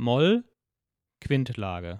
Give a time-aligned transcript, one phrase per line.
[0.00, 0.44] Moll,
[1.20, 1.98] Quintlage.